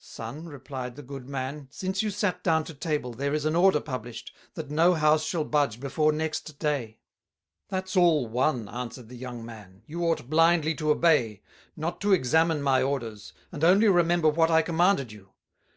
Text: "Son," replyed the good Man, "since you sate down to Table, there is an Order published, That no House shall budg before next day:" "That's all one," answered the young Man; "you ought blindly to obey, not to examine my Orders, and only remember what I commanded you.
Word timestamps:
"Son," 0.00 0.46
replyed 0.46 0.96
the 0.96 1.04
good 1.04 1.28
Man, 1.28 1.68
"since 1.70 2.02
you 2.02 2.10
sate 2.10 2.42
down 2.42 2.64
to 2.64 2.74
Table, 2.74 3.12
there 3.12 3.32
is 3.32 3.44
an 3.44 3.54
Order 3.54 3.78
published, 3.78 4.34
That 4.54 4.72
no 4.72 4.94
House 4.94 5.22
shall 5.24 5.44
budg 5.44 5.78
before 5.78 6.10
next 6.10 6.58
day:" 6.58 6.98
"That's 7.68 7.96
all 7.96 8.26
one," 8.26 8.68
answered 8.68 9.08
the 9.08 9.14
young 9.14 9.46
Man; 9.46 9.82
"you 9.86 10.02
ought 10.04 10.28
blindly 10.28 10.74
to 10.74 10.90
obey, 10.90 11.42
not 11.76 12.00
to 12.00 12.12
examine 12.12 12.60
my 12.60 12.82
Orders, 12.82 13.32
and 13.52 13.62
only 13.62 13.86
remember 13.86 14.28
what 14.28 14.50
I 14.50 14.62
commanded 14.62 15.12
you. 15.12 15.28